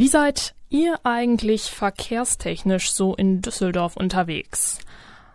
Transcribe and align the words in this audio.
Wie 0.00 0.06
seid 0.06 0.54
ihr 0.68 1.00
eigentlich 1.02 1.72
verkehrstechnisch 1.72 2.92
so 2.92 3.16
in 3.16 3.42
Düsseldorf 3.42 3.96
unterwegs? 3.96 4.78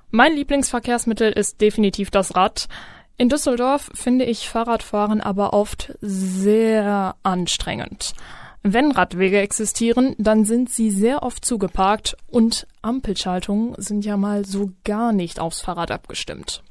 Mein 0.09 0.38
Lieblingsverkehrsmittel 0.38 1.33
ist 1.33 1.59
definitiv 1.59 2.12
das 2.12 2.33
Rad. 2.38 2.70
In 3.18 3.28
Düsseldorf 3.28 3.92
finde 3.94 4.24
ich 4.24 4.48
Fahrradfahren 4.48 5.20
aber 5.20 5.52
oft 5.52 5.98
sehr 6.00 7.18
anstrengend. 7.24 8.14
Wenn 8.62 8.94
Radwege 8.94 9.41
existieren, 9.41 10.16
dann 10.18 10.45
sind 10.45 10.70
sie 10.70 10.91
sehr 10.91 11.23
oft 11.23 11.43
zugeparkt 11.43 12.16
und 12.30 12.66
Ampelschaltungen 12.82 13.75
sind 13.77 14.05
ja 14.05 14.16
mal 14.16 14.45
so 14.45 14.71
gar 14.86 15.11
nicht 15.11 15.41
aufs 15.41 15.59
Fahrrad 15.59 15.91
abgestimmt. 15.91 16.64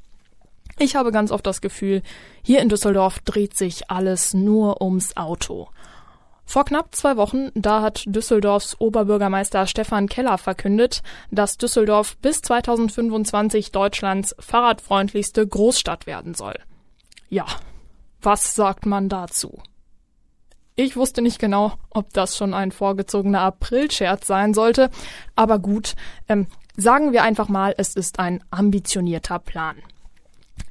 Ich 0.79 0.95
habe 0.95 1.11
ganz 1.11 1.29
oft 1.29 1.45
das 1.45 1.61
Gefühl, 1.61 2.01
hier 2.41 2.59
in 2.63 2.69
Düsseldorf 2.69 3.19
dreht 3.19 3.55
sich 3.55 3.91
alles 3.91 4.33
nur 4.33 4.81
ums 4.81 5.15
Auto. 5.15 5.69
Vor 6.45 6.65
knapp 6.65 6.93
zwei 6.93 7.17
Wochen, 7.17 7.49
da 7.55 7.81
hat 7.81 8.03
Düsseldorfs 8.05 8.79
Oberbürgermeister 8.79 9.65
Stefan 9.65 10.07
Keller 10.07 10.37
verkündet, 10.37 11.01
dass 11.31 11.57
Düsseldorf 11.57 12.17
bis 12.17 12.41
2025 12.41 13.71
Deutschlands 13.71 14.35
fahrradfreundlichste 14.39 15.47
Großstadt 15.47 16.05
werden 16.05 16.33
soll. 16.33 16.55
Ja, 17.29 17.45
was 18.21 18.55
sagt 18.55 18.85
man 18.85 19.09
dazu? 19.09 19.61
Ich 20.75 20.95
wusste 20.95 21.21
nicht 21.21 21.39
genau, 21.39 21.73
ob 21.91 22.13
das 22.13 22.35
schon 22.35 22.53
ein 22.53 22.71
vorgezogener 22.71 23.41
Aprilscherz 23.41 24.25
sein 24.25 24.53
sollte, 24.53 24.89
aber 25.35 25.59
gut, 25.59 25.93
ähm, 26.27 26.47
sagen 26.75 27.13
wir 27.13 27.23
einfach 27.23 27.47
mal, 27.47 27.75
es 27.77 27.95
ist 27.95 28.19
ein 28.19 28.43
ambitionierter 28.49 29.37
Plan. 29.39 29.75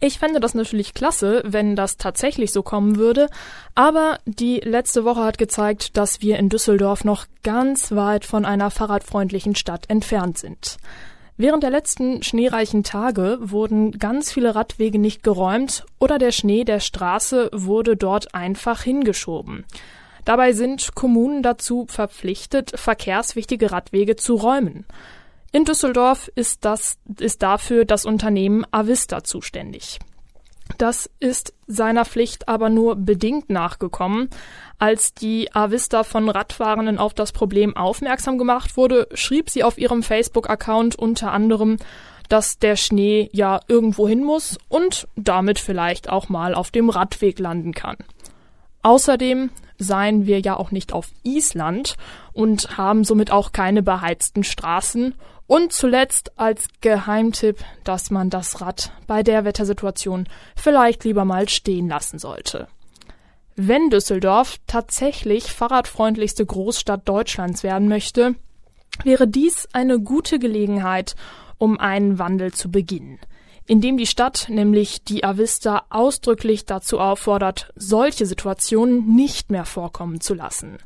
Ich 0.00 0.18
fände 0.18 0.40
das 0.40 0.54
natürlich 0.54 0.94
klasse, 0.94 1.42
wenn 1.44 1.76
das 1.76 1.96
tatsächlich 1.96 2.50
so 2.50 2.62
kommen 2.62 2.96
würde, 2.96 3.28
aber 3.74 4.18
die 4.26 4.58
letzte 4.58 5.04
Woche 5.04 5.22
hat 5.22 5.38
gezeigt, 5.38 5.96
dass 5.96 6.20
wir 6.20 6.38
in 6.38 6.48
Düsseldorf 6.48 7.04
noch 7.04 7.26
ganz 7.44 7.92
weit 7.92 8.24
von 8.24 8.44
einer 8.44 8.70
fahrradfreundlichen 8.70 9.54
Stadt 9.54 9.88
entfernt 9.88 10.38
sind. 10.38 10.78
Während 11.36 11.62
der 11.62 11.70
letzten 11.70 12.22
schneereichen 12.22 12.84
Tage 12.84 13.38
wurden 13.40 13.92
ganz 13.92 14.32
viele 14.32 14.54
Radwege 14.54 14.98
nicht 14.98 15.22
geräumt 15.22 15.84
oder 15.98 16.18
der 16.18 16.30
Schnee 16.30 16.64
der 16.64 16.80
Straße 16.80 17.50
wurde 17.52 17.96
dort 17.96 18.34
einfach 18.34 18.82
hingeschoben. 18.82 19.64
Dabei 20.24 20.52
sind 20.52 20.94
Kommunen 20.94 21.42
dazu 21.42 21.86
verpflichtet, 21.88 22.72
verkehrswichtige 22.78 23.72
Radwege 23.72 24.16
zu 24.16 24.34
räumen. 24.34 24.84
In 25.52 25.66
Düsseldorf 25.66 26.30
ist 26.34 26.64
das, 26.64 26.98
ist 27.18 27.42
dafür 27.42 27.84
das 27.84 28.06
Unternehmen 28.06 28.64
Avista 28.70 29.22
zuständig. 29.22 29.98
Das 30.78 31.10
ist 31.20 31.52
seiner 31.66 32.06
Pflicht 32.06 32.48
aber 32.48 32.70
nur 32.70 32.96
bedingt 32.96 33.50
nachgekommen. 33.50 34.30
Als 34.78 35.12
die 35.12 35.54
Avista 35.54 36.04
von 36.04 36.30
Radfahrenden 36.30 36.98
auf 36.98 37.12
das 37.12 37.32
Problem 37.32 37.76
aufmerksam 37.76 38.38
gemacht 38.38 38.78
wurde, 38.78 39.08
schrieb 39.12 39.50
sie 39.50 39.62
auf 39.62 39.76
ihrem 39.76 40.02
Facebook-Account 40.02 40.96
unter 40.96 41.32
anderem, 41.32 41.76
dass 42.30 42.58
der 42.58 42.76
Schnee 42.76 43.28
ja 43.32 43.60
irgendwo 43.68 44.08
hin 44.08 44.24
muss 44.24 44.58
und 44.70 45.06
damit 45.16 45.58
vielleicht 45.58 46.08
auch 46.08 46.30
mal 46.30 46.54
auf 46.54 46.70
dem 46.70 46.88
Radweg 46.88 47.38
landen 47.38 47.72
kann. 47.72 47.96
Außerdem 48.82 49.50
seien 49.78 50.26
wir 50.26 50.40
ja 50.40 50.56
auch 50.56 50.70
nicht 50.70 50.92
auf 50.92 51.08
Island 51.22 51.96
und 52.32 52.78
haben 52.78 53.04
somit 53.04 53.30
auch 53.30 53.52
keine 53.52 53.82
beheizten 53.82 54.44
Straßen. 54.44 55.14
Und 55.46 55.72
zuletzt 55.72 56.38
als 56.38 56.68
Geheimtipp, 56.80 57.58
dass 57.84 58.10
man 58.10 58.30
das 58.30 58.60
Rad 58.60 58.92
bei 59.06 59.22
der 59.22 59.44
Wettersituation 59.44 60.26
vielleicht 60.56 61.04
lieber 61.04 61.24
mal 61.24 61.48
stehen 61.48 61.88
lassen 61.88 62.18
sollte. 62.18 62.68
Wenn 63.54 63.90
Düsseldorf 63.90 64.56
tatsächlich 64.66 65.52
fahrradfreundlichste 65.52 66.46
Großstadt 66.46 67.06
Deutschlands 67.06 67.62
werden 67.62 67.88
möchte, 67.88 68.34
wäre 69.04 69.28
dies 69.28 69.68
eine 69.72 70.00
gute 70.00 70.38
Gelegenheit, 70.38 71.16
um 71.58 71.78
einen 71.78 72.18
Wandel 72.18 72.52
zu 72.52 72.70
beginnen 72.70 73.18
in 73.66 73.80
dem 73.80 73.96
die 73.96 74.06
Stadt 74.06 74.46
nämlich 74.48 75.04
die 75.04 75.24
Avista 75.24 75.84
ausdrücklich 75.88 76.66
dazu 76.66 76.98
auffordert, 76.98 77.72
solche 77.76 78.26
Situationen 78.26 79.14
nicht 79.14 79.50
mehr 79.50 79.64
vorkommen 79.64 80.20
zu 80.20 80.34
lassen. 80.34 80.78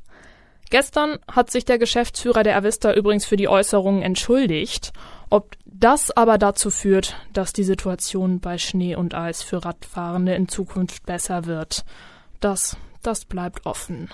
Gestern 0.71 1.19
hat 1.31 1.51
sich 1.51 1.65
der 1.65 1.79
Geschäftsführer 1.79 2.43
der 2.43 2.57
Avista 2.57 2.93
übrigens 2.93 3.25
für 3.25 3.37
die 3.37 3.49
Äußerungen 3.49 4.03
entschuldigt. 4.03 4.93
Ob 5.31 5.57
das 5.65 6.11
aber 6.11 6.39
dazu 6.39 6.71
führt, 6.71 7.17
dass 7.33 7.53
die 7.53 7.65
Situation 7.65 8.41
bei 8.41 8.59
Schnee 8.59 8.97
und 8.97 9.15
Eis 9.15 9.43
für 9.43 9.65
Radfahrende 9.65 10.35
in 10.35 10.49
Zukunft 10.49 11.07
besser 11.07 11.47
wird, 11.47 11.85
das, 12.41 12.77
das 13.03 13.25
bleibt 13.25 13.67
offen. 13.67 14.09